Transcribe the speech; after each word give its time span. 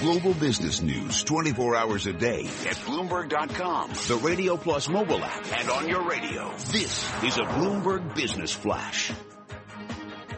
Global 0.00 0.32
business 0.34 0.80
news 0.80 1.24
24 1.24 1.74
hours 1.74 2.06
a 2.06 2.12
day 2.12 2.44
at 2.44 2.76
Bloomberg.com, 2.86 3.90
the 4.06 4.20
Radio 4.22 4.56
Plus 4.56 4.88
mobile 4.88 5.24
app, 5.24 5.44
and 5.58 5.68
on 5.70 5.88
your 5.88 6.08
radio. 6.08 6.52
This 6.70 7.04
is 7.24 7.36
a 7.36 7.42
Bloomberg 7.42 8.14
Business 8.14 8.52
Flash. 8.52 9.10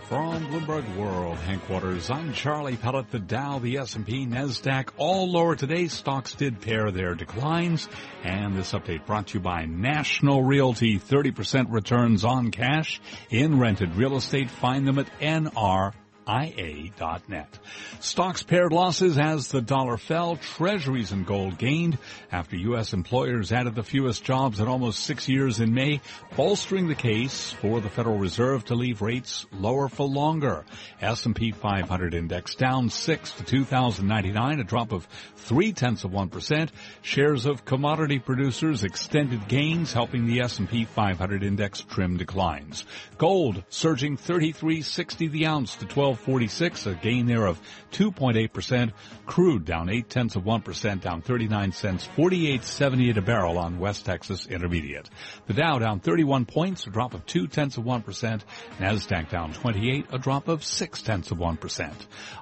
From 0.09 0.47
Bloomberg 0.47 0.97
World 0.97 1.37
headquarters, 1.37 2.11
I'm 2.11 2.33
Charlie 2.33 2.79
Pellet. 2.79 3.11
The 3.11 3.19
Dow, 3.19 3.59
the 3.59 3.77
S&P, 3.77 4.27
NASDAQ, 4.27 4.89
all 4.97 5.31
lower 5.31 5.55
today. 5.55 5.89
Stocks 5.89 6.35
did 6.35 6.63
pare 6.63 6.91
their 6.91 7.15
declines. 7.15 7.87
And 8.25 8.57
this 8.57 8.73
update 8.73 9.05
brought 9.05 9.29
to 9.29 9.35
you 9.35 9.41
by 9.41 9.67
National 9.67 10.43
Realty. 10.43 10.99
30% 10.99 11.67
returns 11.71 12.25
on 12.25 12.51
cash 12.51 12.99
in 13.29 13.61
rented 13.61 13.95
real 13.95 14.17
estate. 14.17 14.51
Find 14.51 14.89
them 14.89 14.99
at 14.99 15.07
NR 15.21 15.93
IA.net. 16.31 17.59
Stocks 17.99 18.45
pared 18.45 18.73
losses 18.73 19.19
as 19.19 19.49
the 19.49 19.61
dollar 19.61 19.97
fell. 19.97 20.37
Treasuries 20.37 21.11
and 21.11 21.27
gold 21.27 21.59
gained 21.59 21.99
after 22.31 22.57
U.S. 22.57 22.93
employers 22.93 23.51
added 23.51 23.75
the 23.75 23.83
fewest 23.83 24.23
jobs 24.23 24.61
in 24.61 24.69
almost 24.69 25.01
six 25.01 25.29
years 25.29 25.59
in 25.59 25.75
May, 25.75 26.01
bolstering 26.37 26.87
the 26.87 26.95
case 26.95 27.53
for 27.55 27.81
the 27.81 27.91
Federal 27.91 28.17
Reserve 28.17 28.65
to 28.67 28.77
leave 28.77 29.03
rates 29.03 29.47
lower 29.53 29.89
for 29.89 30.07
longer. 30.07 30.65
S&P 31.01 31.51
500 31.51 32.15
index 32.15 32.55
down 32.55 32.91
six 32.91 33.33
to 33.33 33.43
2,099, 33.43 34.61
a 34.61 34.65
drop 34.65 34.93
of 34.93 35.09
three 35.35 35.73
tenths 35.73 36.05
of 36.05 36.13
one 36.13 36.29
percent. 36.29 36.71
Shares 37.03 37.45
of 37.45 37.65
commodity 37.65 38.21
producers 38.21 38.85
extended 38.85 39.49
gains, 39.49 39.93
helping 39.93 40.27
the 40.27 40.43
S&P 40.43 40.85
500 40.85 41.43
index 41.43 41.81
trim 41.81 42.19
declines. 42.19 42.85
Gold 43.19 43.65
surging 43.69 44.17
33.60 44.17 45.31
the 45.31 45.47
ounce 45.47 45.75
to 45.77 45.87
12. 45.87 46.20
46, 46.21 46.87
a 46.87 46.95
gain 46.95 47.27
there 47.27 47.47
of 47.47 47.61
2.8%. 47.93 48.93
Crude 49.27 49.65
down 49.65 49.91
8 49.91 50.09
tenths 50.09 50.37
of 50.37 50.45
1%, 50.45 51.01
down 51.01 51.23
39 51.23 51.73
cents, 51.73 52.09
48.78 52.17 53.17
a 53.17 53.21
barrel 53.23 53.59
on 53.59 53.79
West 53.79 54.05
Texas 54.05 54.47
Intermediate. 54.47 55.09
The 55.47 55.55
Dow 55.55 55.79
down 55.79 56.01
31 56.01 56.47
points, 56.47 56.87
a 56.87 56.91
drop 56.91 57.15
of 57.15 57.27
2 57.27 57.47
tenths 57.49 57.77
of 57.77 57.85
1%. 57.85 58.43
NASDAQ 58.79 59.31
down 59.31 59.53
28, 59.53 60.07
a 60.13 60.19
drop 60.19 60.49
of 60.49 60.65
6 60.65 61.03
tenths 61.03 61.31
of 61.31 61.39
1%. 61.39 61.95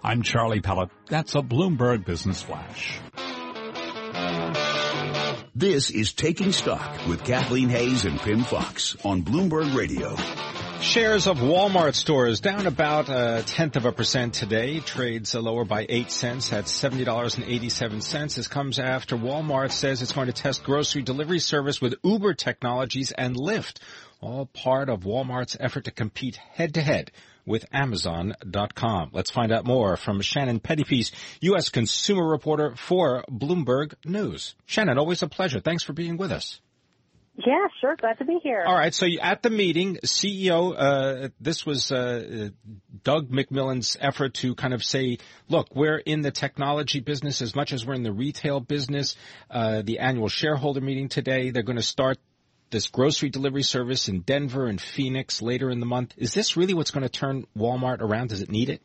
I'm 0.03 0.23
Charlie 0.23 0.61
Pellet. 0.61 0.91
That's 1.07 1.35
a 1.35 1.41
Bloomberg 1.41 2.05
Business 2.05 2.43
Flash. 2.43 3.01
This 5.55 5.91
is 5.91 6.13
Taking 6.13 6.53
Stock 6.53 7.09
with 7.09 7.25
Kathleen 7.25 7.69
Hays 7.69 8.05
and 8.05 8.21
Pimm 8.21 8.45
Fox 8.45 8.97
on 9.05 9.25
Bloomberg 9.25 9.75
Radio. 9.75 10.15
Shares 10.81 11.27
of 11.27 11.39
Walmart 11.39 11.95
stores 11.95 12.41
down 12.41 12.67
about 12.67 13.09
a 13.09 13.43
tenth 13.45 13.77
of 13.77 13.85
a 13.85 13.93
percent 13.93 14.35
today. 14.35 14.79
Trades 14.79 15.35
lower 15.35 15.65
by 15.65 15.85
eight 15.89 16.11
cents 16.11 16.53
at 16.53 16.67
$70.87. 16.67 18.35
This 18.35 18.49
comes 18.49 18.79
after 18.79 19.17
Walmart 19.17 19.73
says 19.73 20.03
it's 20.03 20.13
going 20.13 20.29
to 20.29 20.33
test 20.33 20.63
grocery 20.63 21.03
delivery 21.03 21.41
service 21.41 21.81
with 21.81 21.97
Uber 22.05 22.35
Technologies 22.35 23.11
and 23.11 23.37
Lyft. 23.37 23.79
All 24.21 24.47
part 24.47 24.89
of 24.89 25.01
Walmart's 25.01 25.57
effort 25.59 25.85
to 25.85 25.91
compete 25.91 26.37
head 26.37 26.75
to 26.75 26.81
head 26.81 27.11
with 27.45 27.67
Amazon.com. 27.73 29.11
Let's 29.13 29.31
find 29.31 29.51
out 29.53 29.67
more 29.67 29.97
from 29.97 30.21
Shannon 30.21 30.61
Pettypiece, 30.61 31.11
U.S. 31.41 31.71
consumer 31.71 32.27
reporter 32.27 32.77
for 32.77 33.25
Bloomberg 33.29 33.95
News. 34.05 34.55
Shannon, 34.65 34.99
always 34.99 35.23
a 35.23 35.29
pleasure. 35.29 35.61
Thanks 35.61 35.83
for 35.83 35.93
being 35.93 36.17
with 36.17 36.31
us. 36.31 36.61
Yeah, 37.47 37.69
sure. 37.81 37.95
Glad 37.95 38.19
to 38.19 38.25
be 38.25 38.41
here. 38.43 38.65
All 38.67 38.75
right. 38.75 38.93
So 38.93 39.07
at 39.23 39.45
the 39.45 39.51
meeting, 39.51 39.99
CEO, 40.05 40.75
uh, 40.77 41.29
this 41.41 41.65
was 41.65 41.93
uh, 41.93 42.49
Doug 43.05 43.31
McMillan's 43.31 43.97
effort 44.01 44.35
to 44.35 44.57
kind 44.57 44.75
of 44.75 44.83
say, 44.83 45.19
look, 45.49 45.69
we're 45.73 45.99
in 45.99 46.23
the 46.23 46.33
technology 46.33 46.99
business 46.99 47.41
as 47.41 47.55
much 47.55 47.73
as 47.73 47.87
we're 47.87 47.95
in 47.95 48.03
the 48.03 48.13
retail 48.13 48.59
business. 48.59 49.15
Uh, 49.49 49.83
the 49.83 50.01
annual 50.01 50.29
shareholder 50.29 50.81
meeting 50.81 51.09
today, 51.09 51.51
they're 51.51 51.63
going 51.63 51.77
to 51.77 51.83
start 51.83 52.19
this 52.71 52.89
grocery 52.89 53.29
delivery 53.29 53.63
service 53.63 54.09
in 54.09 54.23
Denver 54.23 54.67
and 54.67 54.81
Phoenix 54.81 55.41
later 55.41 55.71
in 55.71 55.79
the 55.79 55.87
month. 55.87 56.15
Is 56.17 56.35
this 56.35 56.57
really 56.57 56.75
what's 56.75 56.91
going 56.91 57.05
to 57.05 57.09
turn 57.09 57.47
Walmart 57.57 58.01
around? 58.01 58.31
Does 58.31 58.43
it 58.43 58.51
need 58.51 58.69
it? 58.69 58.83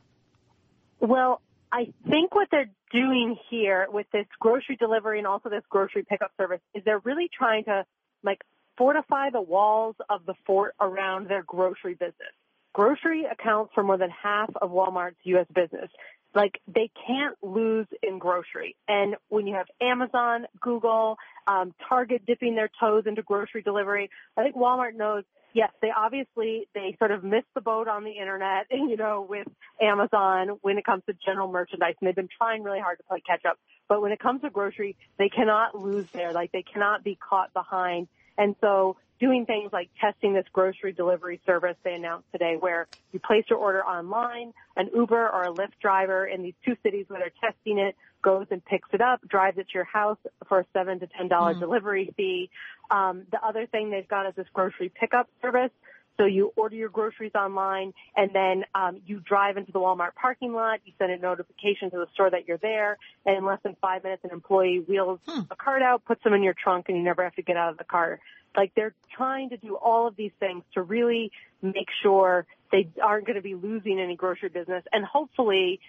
Well, 1.00 1.42
I 1.72 1.92
think 2.08 2.36
what 2.36 2.50
they're 2.52 2.70
doing 2.92 3.36
here 3.50 3.88
with 3.92 4.06
this 4.14 4.28
grocery 4.40 4.76
delivery 4.76 5.18
and 5.18 5.26
also 5.26 5.50
this 5.50 5.64
grocery 5.72 6.06
pickup 6.08 6.32
service 6.38 6.62
is 6.76 6.84
they're 6.86 7.00
really 7.00 7.32
trying 7.36 7.64
to 7.64 7.84
like 8.24 8.42
fortify 8.78 9.30
the 9.30 9.42
walls 9.42 9.96
of 10.10 10.26
the 10.26 10.36
fort 10.46 10.76
around 10.82 11.30
their 11.30 11.44
grocery 11.44 11.94
business. 11.94 12.34
Grocery 12.74 13.26
accounts 13.32 13.72
for 13.74 13.84
more 13.84 13.98
than 13.98 14.10
half 14.10 14.50
of 14.62 14.72
Walmart's 14.72 15.18
U.S. 15.24 15.46
business. 15.54 15.90
Like 16.36 16.60
they 16.68 16.90
can't 17.06 17.36
lose 17.44 17.86
in 18.02 18.18
grocery. 18.18 18.76
And 18.88 19.16
when 19.30 19.46
you 19.46 19.54
have 19.54 19.68
Amazon, 19.80 20.48
Google, 20.60 21.18
um, 21.46 21.74
Target 21.88 22.26
dipping 22.26 22.56
their 22.56 22.70
toes 22.80 23.04
into 23.06 23.22
grocery 23.22 23.62
delivery, 23.62 24.10
I 24.36 24.42
think 24.42 24.56
Walmart 24.56 24.96
knows 24.96 25.24
yes, 25.54 25.72
they 25.82 25.90
obviously 25.96 26.68
they 26.74 26.96
sort 27.00 27.12
of 27.12 27.24
missed 27.24 27.48
the 27.56 27.62
boat 27.62 27.88
on 27.88 28.04
the 28.04 28.12
internet, 28.12 28.68
you 28.72 28.98
know, 28.98 29.26
with 29.28 29.48
Amazon 29.82 30.58
when 30.62 30.78
it 30.78 30.86
comes 30.86 31.04
to 31.08 31.14
general 31.26 31.52
merchandise, 31.52 31.96
and 32.02 32.08
they've 32.08 32.16
been 32.16 32.30
trying 32.38 32.64
really 32.64 32.80
hard 32.80 32.98
to 32.98 33.04
play 33.04 33.22
catch 33.26 33.46
up. 33.46 33.58
But 33.88 34.02
when 34.02 34.12
it 34.12 34.20
comes 34.20 34.42
to 34.42 34.50
grocery, 34.50 34.96
they 35.18 35.30
cannot 35.30 35.76
lose 35.76 36.08
there. 36.12 36.34
Like 36.34 36.52
they 36.52 36.64
cannot 36.64 37.04
be 37.04 37.18
caught 37.18 37.54
behind. 37.54 38.08
And 38.38 38.56
so 38.62 38.98
doing 39.24 39.46
things 39.46 39.72
like 39.72 39.90
testing 40.02 40.34
this 40.34 40.44
grocery 40.52 40.92
delivery 40.92 41.40
service 41.46 41.78
they 41.86 41.94
announced 41.94 42.28
today 42.34 42.58
where 42.60 42.88
you 43.14 43.22
place 43.22 43.46
your 43.50 43.58
order 43.58 43.82
online, 43.82 44.52
an 44.76 44.90
Uber 44.94 45.30
or 45.30 45.44
a 45.44 45.54
Lyft 45.54 45.80
driver 45.82 46.26
in 46.26 46.44
these 46.44 46.56
two 46.66 46.76
cities 46.84 47.06
where 47.08 47.22
they're 47.22 47.52
testing 47.52 47.80
it 47.80 47.96
goes 48.22 48.48
and 48.52 48.64
picks 48.66 48.90
it 48.92 49.00
up, 49.00 49.26
drives 49.26 49.58
it 49.58 49.68
to 49.70 49.76
your 49.76 49.86
house 49.86 50.18
for 50.50 50.60
a 50.60 50.66
seven 50.74 51.00
to 51.00 51.08
ten 51.08 51.30
dollar 51.30 51.54
mm. 51.54 51.60
delivery 51.62 52.14
fee. 52.18 52.50
Um, 52.92 53.24
the 53.32 53.40
other 53.42 53.66
thing 53.66 53.92
they've 53.92 54.08
got 54.08 54.28
is 54.28 54.36
this 54.36 54.48
grocery 54.54 54.92
pickup 54.94 55.30
service 55.42 55.72
so 56.18 56.26
you 56.26 56.54
order 56.56 56.76
your 56.76 56.90
groceries 56.90 57.32
online 57.34 57.94
and 58.16 58.32
then 58.34 58.66
um, 58.76 59.02
you 59.06 59.20
drive 59.20 59.58
into 59.58 59.72
the 59.72 59.80
Walmart 59.80 60.16
parking 60.16 60.54
lot. 60.54 60.80
You 60.86 60.94
send 61.00 61.12
a 61.12 61.18
notification 61.18 61.90
to 61.92 61.98
the 61.98 62.08
store 62.14 62.30
that 62.30 62.48
you're 62.48 62.58
there, 62.58 62.98
and 63.26 63.38
in 63.38 63.46
less 63.46 63.60
than 63.64 63.76
five 63.82 64.04
minutes, 64.04 64.24
an 64.24 64.32
employee 64.32 64.80
wheels 64.80 65.20
hmm. 65.26 65.42
a 65.50 65.56
cart 65.56 65.82
out, 65.82 66.06
puts 66.06 66.24
them 66.24 66.34
in 66.34 66.44
your 66.44 66.54
trunk, 66.54 66.86
and 66.90 66.98
you 66.98 67.04
never 67.04 67.24
have 67.24 67.36
to 67.36 67.42
get 67.42 67.58
out 67.58 67.72
of 67.72 67.78
the 67.78 67.84
car. 67.84 68.20
Like 68.56 68.74
they're 68.76 68.96
trying 69.16 69.50
to 69.50 69.58
do 69.58 69.76
all 69.76 70.08
of 70.08 70.16
these 70.16 70.32
things 70.40 70.64
to 70.74 70.82
really 70.82 71.32
make 71.62 71.88
sure 72.02 72.46
they 72.72 72.88
aren't 73.02 73.26
going 73.26 73.36
to 73.36 73.42
be 73.42 73.56
losing 73.56 74.00
any 74.00 74.16
grocery 74.16 74.50
business, 74.50 74.84
and 74.92 75.06
hopefully 75.06 75.80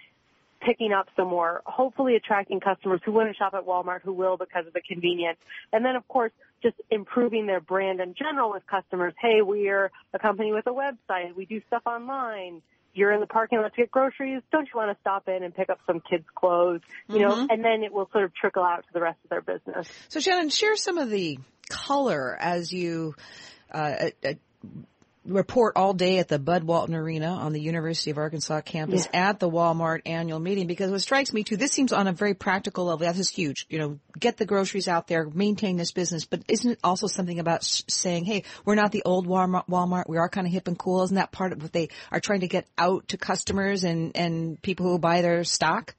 picking 0.61 0.91
up 0.91 1.07
some 1.15 1.27
more, 1.27 1.61
hopefully 1.65 2.15
attracting 2.15 2.59
customers 2.59 2.99
who 3.05 3.11
want 3.11 3.29
to 3.29 3.35
shop 3.35 3.53
at 3.53 3.65
Walmart 3.65 4.01
who 4.01 4.13
will 4.13 4.37
because 4.37 4.65
of 4.65 4.73
the 4.73 4.81
convenience. 4.81 5.37
And 5.71 5.85
then 5.85 5.95
of 5.95 6.07
course, 6.07 6.31
just 6.63 6.75
improving 6.89 7.45
their 7.45 7.59
brand 7.59 7.99
in 7.99 8.15
general 8.15 8.51
with 8.51 8.65
customers. 8.65 9.13
Hey, 9.21 9.41
we're 9.41 9.91
a 10.13 10.19
company 10.19 10.53
with 10.53 10.65
a 10.65 10.71
website. 10.71 11.35
We 11.35 11.45
do 11.45 11.61
stuff 11.67 11.83
online. 11.85 12.61
You're 12.93 13.11
in 13.11 13.19
the 13.19 13.27
parking 13.27 13.59
lot 13.59 13.73
to 13.73 13.81
get 13.81 13.91
groceries. 13.91 14.41
Don't 14.51 14.65
you 14.65 14.79
want 14.79 14.95
to 14.95 14.99
stop 15.01 15.27
in 15.27 15.43
and 15.43 15.53
pick 15.53 15.69
up 15.69 15.79
some 15.85 15.99
kids' 15.99 16.23
clothes? 16.33 16.79
You 17.09 17.15
mm-hmm. 17.15 17.21
know, 17.23 17.47
and 17.49 17.63
then 17.63 17.83
it 17.83 17.91
will 17.91 18.09
sort 18.11 18.23
of 18.23 18.33
trickle 18.33 18.63
out 18.63 18.85
to 18.87 18.93
the 18.93 19.01
rest 19.01 19.19
of 19.25 19.29
their 19.29 19.41
business. 19.41 19.89
So 20.07 20.21
Shannon, 20.21 20.49
share 20.49 20.77
some 20.77 20.97
of 20.97 21.09
the 21.09 21.37
color 21.69 22.37
as 22.39 22.71
you 22.71 23.15
uh, 23.71 24.09
uh, 24.23 24.33
report 25.25 25.73
all 25.75 25.93
day 25.93 26.19
at 26.19 26.27
the 26.27 26.37
Bud 26.37 26.63
Walton 26.63 26.95
Arena 26.95 27.27
on 27.27 27.51
the 27.51 27.59
University 27.59 28.11
of 28.11 28.17
Arkansas 28.17 28.61
campus 28.61 29.07
yeah. 29.11 29.29
at 29.29 29.39
the 29.39 29.49
Walmart 29.49 30.01
annual 30.05 30.39
meeting 30.39 30.67
because 30.67 30.91
what 30.91 31.01
strikes 31.01 31.33
me 31.33 31.43
too, 31.43 31.57
this 31.57 31.71
seems 31.71 31.91
on 31.91 32.07
a 32.07 32.13
very 32.13 32.33
practical 32.33 32.85
level. 32.85 32.99
That 33.05 33.17
is 33.17 33.29
huge. 33.29 33.65
You 33.69 33.79
know, 33.79 33.99
get 34.17 34.37
the 34.37 34.45
groceries 34.45 34.87
out 34.87 35.07
there, 35.07 35.27
maintain 35.27 35.77
this 35.77 35.91
business, 35.91 36.25
but 36.25 36.41
isn't 36.47 36.71
it 36.71 36.79
also 36.83 37.07
something 37.07 37.39
about 37.39 37.63
saying, 37.63 38.25
hey, 38.25 38.43
we're 38.63 38.75
not 38.75 38.91
the 38.91 39.03
old 39.03 39.27
Walmart, 39.27 39.67
Walmart. 39.67 40.07
We 40.07 40.17
are 40.17 40.29
kind 40.29 40.45
of 40.45 40.53
hip 40.53 40.67
and 40.67 40.77
cool. 40.77 41.03
Isn't 41.03 41.15
that 41.15 41.31
part 41.31 41.53
of 41.53 41.61
what 41.61 41.73
they 41.73 41.89
are 42.11 42.19
trying 42.19 42.41
to 42.41 42.47
get 42.47 42.67
out 42.77 43.07
to 43.09 43.17
customers 43.17 43.83
and, 43.83 44.15
and 44.15 44.61
people 44.61 44.85
who 44.85 44.99
buy 44.99 45.21
their 45.21 45.43
stock? 45.43 45.95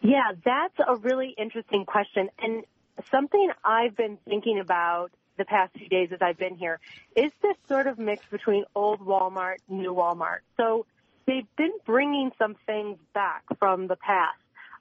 Yeah, 0.00 0.32
that's 0.44 0.74
a 0.78 0.96
really 0.96 1.34
interesting 1.38 1.84
question. 1.86 2.28
And 2.40 2.64
something 3.10 3.50
I've 3.64 3.96
been 3.96 4.18
thinking 4.24 4.58
about 4.58 5.10
the 5.38 5.44
past 5.44 5.72
few 5.76 5.88
days 5.88 6.10
as 6.12 6.18
I've 6.20 6.38
been 6.38 6.56
here 6.56 6.78
is 7.16 7.32
this 7.42 7.56
sort 7.68 7.86
of 7.86 7.98
mix 7.98 8.24
between 8.30 8.64
old 8.74 9.00
Walmart, 9.00 9.56
new 9.68 9.94
Walmart. 9.94 10.40
So 10.56 10.86
they've 11.26 11.46
been 11.56 11.72
bringing 11.86 12.32
some 12.38 12.56
things 12.66 12.98
back 13.14 13.44
from 13.58 13.86
the 13.86 13.96
past. 13.96 14.38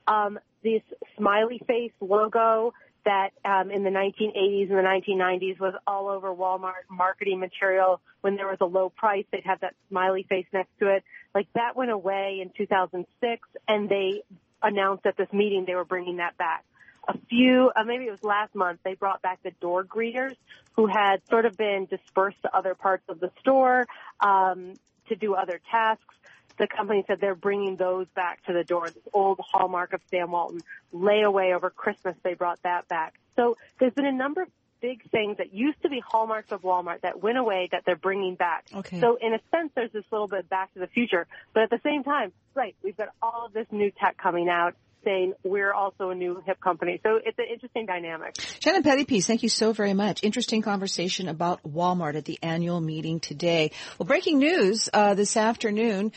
Um, 0.07 0.39
this 0.63 0.81
smiley 1.17 1.61
face 1.65 1.93
logo 1.99 2.73
that 3.05 3.31
um, 3.43 3.71
in 3.71 3.83
the 3.83 3.89
1980s 3.89 4.69
and 4.69 4.77
the 4.77 4.83
1990s 4.83 5.59
was 5.59 5.73
all 5.87 6.07
over 6.07 6.29
Walmart 6.29 6.83
marketing 6.89 7.39
material. 7.39 7.99
When 8.21 8.35
there 8.35 8.47
was 8.47 8.57
a 8.61 8.65
low 8.65 8.89
price, 8.89 9.25
they'd 9.31 9.45
have 9.45 9.61
that 9.61 9.73
smiley 9.89 10.23
face 10.29 10.45
next 10.53 10.77
to 10.79 10.95
it. 10.95 11.03
Like 11.33 11.47
that 11.55 11.75
went 11.75 11.89
away 11.89 12.39
in 12.41 12.51
2006, 12.55 13.47
and 13.67 13.89
they 13.89 14.21
announced 14.61 15.05
at 15.07 15.17
this 15.17 15.31
meeting 15.33 15.65
they 15.65 15.73
were 15.73 15.85
bringing 15.85 16.17
that 16.17 16.37
back 16.37 16.63
a 17.07 17.17
few, 17.29 17.71
uh, 17.75 17.83
maybe 17.83 18.05
it 18.05 18.11
was 18.11 18.23
last 18.23 18.53
month, 18.55 18.79
they 18.83 18.93
brought 18.93 19.21
back 19.21 19.41
the 19.43 19.51
door 19.59 19.83
greeters 19.83 20.35
who 20.75 20.87
had 20.87 21.17
sort 21.29 21.45
of 21.45 21.57
been 21.57 21.85
dispersed 21.85 22.41
to 22.43 22.55
other 22.55 22.75
parts 22.75 23.03
of 23.09 23.19
the 23.19 23.31
store 23.39 23.85
um, 24.19 24.73
to 25.09 25.15
do 25.15 25.33
other 25.33 25.59
tasks. 25.69 26.15
the 26.57 26.67
company 26.67 27.03
said 27.07 27.19
they're 27.19 27.35
bringing 27.35 27.75
those 27.75 28.07
back 28.15 28.43
to 28.45 28.53
the 28.53 28.63
door. 28.63 28.87
This 28.87 29.03
old 29.13 29.39
hallmark 29.43 29.93
of 29.93 30.01
Sam 30.09 30.31
Walton 30.31 30.61
layaway 30.93 31.55
over 31.55 31.69
Christmas, 31.69 32.15
they 32.23 32.35
brought 32.35 32.61
that 32.63 32.87
back. 32.87 33.15
So 33.35 33.57
there's 33.79 33.93
been 33.93 34.05
a 34.05 34.11
number 34.11 34.43
of 34.43 34.49
big 34.81 35.09
things 35.11 35.37
that 35.37 35.53
used 35.53 35.81
to 35.83 35.89
be 35.89 36.01
hallmarks 36.05 36.51
of 36.51 36.63
Walmart 36.63 37.01
that 37.01 37.21
went 37.21 37.37
away 37.37 37.69
that 37.71 37.83
they're 37.85 37.95
bringing 37.95 38.35
back. 38.35 38.65
Okay. 38.73 38.99
So 38.99 39.17
in 39.21 39.33
a 39.33 39.39
sense, 39.51 39.71
there's 39.75 39.91
this 39.91 40.03
little 40.11 40.27
bit 40.27 40.49
back 40.49 40.73
to 40.73 40.79
the 40.79 40.87
future, 40.87 41.27
but 41.53 41.63
at 41.63 41.69
the 41.69 41.79
same 41.83 42.03
time, 42.03 42.33
right, 42.55 42.75
we've 42.83 42.97
got 42.97 43.09
all 43.21 43.45
of 43.45 43.53
this 43.53 43.67
new 43.71 43.91
tech 43.91 44.17
coming 44.17 44.49
out 44.49 44.75
saying 45.03 45.33
we're 45.43 45.73
also 45.73 46.09
a 46.09 46.15
new 46.15 46.41
hip 46.45 46.59
company. 46.61 46.99
So 47.03 47.19
it's 47.23 47.37
an 47.37 47.45
interesting 47.51 47.85
dynamic. 47.85 48.35
Shannon 48.59 48.83
Pettypiece, 48.83 49.25
thank 49.25 49.43
you 49.43 49.49
so 49.49 49.73
very 49.73 49.93
much. 49.93 50.23
Interesting 50.23 50.61
conversation 50.61 51.27
about 51.27 51.63
Walmart 51.63 52.15
at 52.15 52.25
the 52.25 52.39
annual 52.41 52.81
meeting 52.81 53.19
today. 53.19 53.71
Well, 53.97 54.07
breaking 54.07 54.39
news 54.39 54.89
uh, 54.93 55.13
this 55.13 55.37
afternoon. 55.37 56.11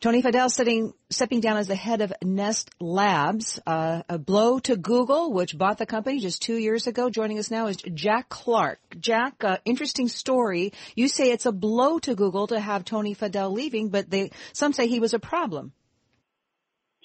Tony 0.00 0.22
Fadell 0.22 0.50
sitting, 0.50 0.94
stepping 1.10 1.40
down 1.40 1.58
as 1.58 1.68
the 1.68 1.74
head 1.74 2.00
of 2.00 2.10
Nest 2.22 2.70
Labs, 2.80 3.60
uh, 3.66 4.02
a 4.08 4.16
blow 4.16 4.58
to 4.60 4.74
Google, 4.74 5.30
which 5.30 5.58
bought 5.58 5.76
the 5.76 5.84
company 5.84 6.20
just 6.20 6.40
two 6.40 6.56
years 6.56 6.86
ago. 6.86 7.10
Joining 7.10 7.38
us 7.38 7.50
now 7.50 7.66
is 7.66 7.76
Jack 7.76 8.30
Clark. 8.30 8.78
Jack, 8.98 9.44
uh, 9.44 9.58
interesting 9.66 10.08
story. 10.08 10.72
You 10.94 11.06
say 11.06 11.32
it's 11.32 11.44
a 11.44 11.52
blow 11.52 11.98
to 11.98 12.14
Google 12.14 12.46
to 12.46 12.58
have 12.58 12.86
Tony 12.86 13.14
Fadell 13.14 13.52
leaving, 13.52 13.90
but 13.90 14.08
they, 14.08 14.30
some 14.54 14.72
say 14.72 14.86
he 14.86 15.00
was 15.00 15.12
a 15.12 15.18
problem. 15.18 15.72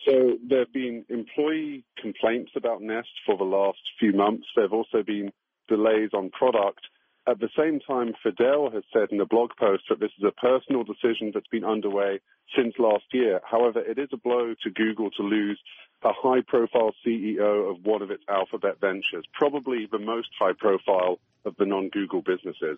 So 0.05 0.37
there 0.47 0.59
have 0.59 0.73
been 0.73 1.03
employee 1.09 1.83
complaints 1.99 2.51
about 2.55 2.81
Nest 2.81 3.09
for 3.25 3.37
the 3.37 3.43
last 3.43 3.79
few 3.99 4.13
months. 4.13 4.45
There 4.55 4.65
have 4.65 4.73
also 4.73 5.01
been 5.03 5.31
delays 5.67 6.11
on 6.13 6.29
product. 6.29 6.81
At 7.27 7.39
the 7.39 7.49
same 7.57 7.79
time, 7.79 8.13
Fadell 8.23 8.71
has 8.71 8.83
said 8.93 9.09
in 9.11 9.19
a 9.19 9.25
blog 9.25 9.49
post 9.59 9.83
that 9.89 9.99
this 9.99 10.11
is 10.19 10.23
a 10.23 10.31
personal 10.31 10.83
decision 10.83 11.31
that's 11.33 11.47
been 11.47 11.65
underway 11.65 12.19
since 12.55 12.75
last 12.77 13.05
year. 13.13 13.41
However, 13.43 13.79
it 13.79 13.97
is 13.97 14.09
a 14.13 14.17
blow 14.17 14.53
to 14.63 14.69
Google 14.69 15.09
to 15.11 15.23
lose 15.23 15.59
a 16.03 16.11
high 16.13 16.41
profile 16.47 16.93
CEO 17.05 17.71
of 17.71 17.83
one 17.83 18.03
of 18.03 18.11
its 18.11 18.23
alphabet 18.29 18.79
ventures, 18.79 19.25
probably 19.33 19.87
the 19.91 19.97
most 19.97 20.29
high 20.39 20.53
profile 20.55 21.17
of 21.45 21.55
the 21.57 21.65
non 21.65 21.89
Google 21.89 22.21
businesses. 22.21 22.77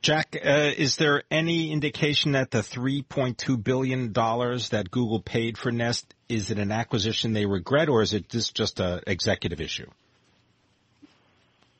Jack, 0.00 0.36
uh, 0.44 0.72
is 0.76 0.96
there 0.96 1.22
any 1.30 1.70
indication 1.70 2.32
that 2.32 2.50
the 2.50 2.58
$3.2 2.58 3.62
billion 3.62 4.12
that 4.12 4.88
Google 4.90 5.20
paid 5.20 5.56
for 5.56 5.70
Nest, 5.70 6.12
is 6.32 6.50
it 6.50 6.58
an 6.58 6.72
acquisition 6.72 7.32
they 7.32 7.46
regret 7.46 7.88
or 7.88 8.02
is 8.02 8.14
it 8.14 8.28
just, 8.28 8.54
just 8.54 8.80
an 8.80 9.00
executive 9.06 9.60
issue? 9.60 9.88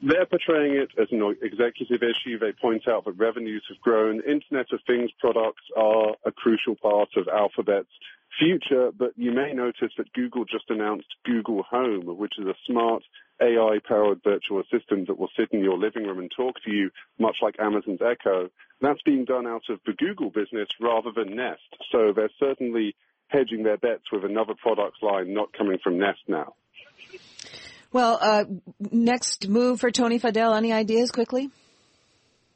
They're 0.02 0.26
portraying 0.26 0.74
it 0.74 0.90
as 1.00 1.08
an 1.12 1.36
executive 1.42 2.02
issue. 2.02 2.38
They 2.38 2.52
point 2.60 2.88
out 2.88 3.04
that 3.04 3.12
revenues 3.12 3.64
have 3.68 3.80
grown. 3.80 4.20
Internet 4.20 4.66
of 4.72 4.80
Things 4.86 5.10
products 5.20 5.62
are 5.76 6.16
a 6.26 6.32
crucial 6.32 6.74
part 6.74 7.10
of 7.16 7.28
Alphabet's 7.28 7.92
future, 8.38 8.90
but 8.96 9.12
you 9.16 9.30
may 9.30 9.52
notice 9.52 9.92
that 9.96 10.12
Google 10.12 10.44
just 10.44 10.68
announced 10.70 11.06
Google 11.24 11.62
Home, 11.70 12.06
which 12.18 12.32
is 12.38 12.46
a 12.46 12.54
smart 12.66 13.04
AI 13.40 13.78
powered 13.86 14.22
virtual 14.24 14.60
assistant 14.60 15.06
that 15.06 15.18
will 15.18 15.30
sit 15.38 15.50
in 15.52 15.60
your 15.60 15.78
living 15.78 16.04
room 16.04 16.18
and 16.18 16.32
talk 16.36 16.56
to 16.64 16.72
you, 16.72 16.90
much 17.18 17.36
like 17.40 17.56
Amazon's 17.60 18.00
Echo. 18.02 18.50
That's 18.80 19.02
being 19.02 19.24
done 19.24 19.46
out 19.46 19.68
of 19.68 19.78
the 19.86 19.92
Google 19.92 20.30
business 20.30 20.68
rather 20.80 21.12
than 21.12 21.36
Nest. 21.36 21.60
So 21.92 22.12
they're 22.12 22.30
certainly 22.40 22.96
hedging 23.32 23.62
their 23.62 23.78
bets 23.78 24.04
with 24.12 24.24
another 24.24 24.54
product 24.60 25.02
line 25.02 25.32
not 25.32 25.52
coming 25.56 25.78
from 25.82 25.98
Nest 25.98 26.20
now. 26.28 26.54
Well, 27.92 28.18
uh, 28.20 28.44
next 28.78 29.48
move 29.48 29.80
for 29.80 29.90
Tony 29.90 30.18
Fadell, 30.18 30.56
any 30.56 30.72
ideas 30.72 31.10
quickly? 31.10 31.50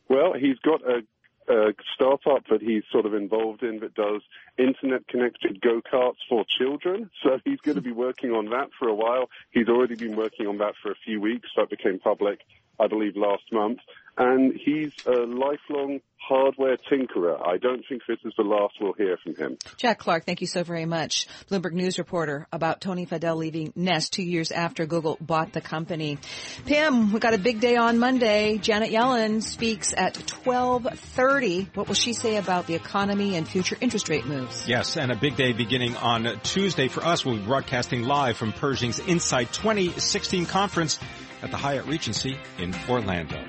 Well, 0.08 0.32
he's 0.38 0.58
got 0.58 0.82
a 0.82 1.02
a 1.48 1.74
startup 1.94 2.44
that 2.50 2.60
he's 2.60 2.82
sort 2.90 3.06
of 3.06 3.14
involved 3.14 3.62
in 3.62 3.78
that 3.78 3.94
does 3.94 4.22
internet 4.58 5.06
connected 5.06 5.60
go 5.60 5.80
karts 5.80 6.16
for 6.28 6.44
children. 6.58 7.10
So 7.22 7.38
he's 7.44 7.60
going 7.60 7.76
to 7.76 7.82
be 7.82 7.92
working 7.92 8.32
on 8.32 8.46
that 8.46 8.70
for 8.78 8.88
a 8.88 8.94
while. 8.94 9.30
He's 9.52 9.68
already 9.68 9.94
been 9.94 10.16
working 10.16 10.46
on 10.46 10.58
that 10.58 10.74
for 10.82 10.90
a 10.90 10.96
few 11.04 11.20
weeks. 11.20 11.48
That 11.56 11.70
became 11.70 12.00
public, 12.00 12.40
I 12.80 12.88
believe, 12.88 13.16
last 13.16 13.44
month. 13.52 13.78
And 14.18 14.54
he's 14.54 14.92
a 15.06 15.26
lifelong 15.26 16.00
hardware 16.28 16.76
tinkerer. 16.90 17.40
I 17.46 17.58
don't 17.58 17.84
think 17.88 18.02
this 18.08 18.18
is 18.24 18.32
the 18.36 18.42
last 18.42 18.74
we'll 18.80 18.94
hear 18.94 19.16
from 19.22 19.36
him. 19.36 19.58
Jack 19.76 19.98
Clark, 19.98 20.24
thank 20.24 20.40
you 20.40 20.46
so 20.46 20.64
very 20.64 20.86
much. 20.86 21.28
Bloomberg 21.50 21.72
News 21.72 21.98
reporter 21.98 22.46
about 22.52 22.80
Tony 22.80 23.06
Fadell 23.06 23.36
leaving 23.36 23.72
Nest 23.76 24.12
two 24.12 24.22
years 24.22 24.50
after 24.50 24.86
Google 24.86 25.18
bought 25.20 25.52
the 25.52 25.60
company. 25.60 26.18
Pimm, 26.64 27.12
we 27.12 27.20
got 27.20 27.34
a 27.34 27.38
big 27.38 27.60
day 27.60 27.76
on 27.76 27.98
Monday. 27.98 28.58
Janet 28.58 28.90
Yellen 28.90 29.42
speaks 29.42 29.92
at 29.92 30.16
1230. 30.16 31.70
What 31.74 31.86
will 31.86 31.94
she 31.94 32.12
say 32.12 32.36
about 32.36 32.66
the 32.66 32.74
economy 32.74 33.36
and 33.36 33.46
future 33.46 33.76
interest 33.80 34.08
rate 34.08 34.26
moves? 34.26 34.66
Yes, 34.66 34.96
and 34.96 35.12
a 35.12 35.16
big 35.16 35.36
day 35.36 35.52
beginning 35.52 35.96
on 35.96 36.40
Tuesday 36.42 36.88
for 36.88 37.04
us. 37.04 37.24
We'll 37.24 37.36
be 37.36 37.44
broadcasting 37.44 38.02
live 38.02 38.36
from 38.36 38.52
Pershing's 38.52 38.98
Insight 38.98 39.52
2016 39.52 40.46
conference 40.46 40.98
at 41.42 41.50
the 41.50 41.56
Hyatt 41.56 41.86
Regency 41.86 42.36
in 42.58 42.74
Orlando. 42.88 43.44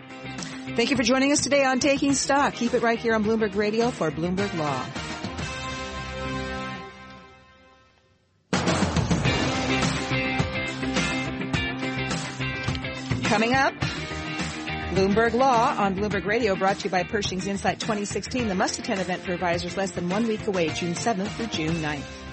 Thank 0.77 0.91
you 0.91 0.95
for 0.95 1.01
joining 1.01 1.31
us 1.31 1.41
today 1.41 1.65
on 1.65 1.79
Taking 1.79 2.13
Stock. 2.13 2.53
Keep 2.53 2.75
it 2.75 2.83
right 2.83 3.00
here 3.00 3.15
on 3.15 3.24
Bloomberg 3.24 3.56
Radio 3.56 3.89
for 3.89 4.12
Bloomberg 4.12 4.56
Law. 4.59 4.85
Coming 13.24 13.56
up, 13.56 13.74
Bloomberg 14.94 15.33
Law 15.33 15.75
on 15.79 15.95
Bloomberg 15.95 16.25
Radio 16.25 16.56
brought 16.56 16.77
to 16.77 16.83
you 16.83 16.89
by 16.91 17.01
Pershing's 17.01 17.47
Insight 17.47 17.80
2016, 17.80 18.47
the 18.47 18.53
must-attend 18.53 19.01
event 19.01 19.23
for 19.23 19.33
advisors 19.33 19.75
less 19.75 19.89
than 19.94 20.09
one 20.09 20.27
week 20.27 20.45
away, 20.45 20.69
June 20.69 20.94
7th 20.94 21.30
through 21.30 21.47
June 21.47 21.75
9th. 21.77 22.26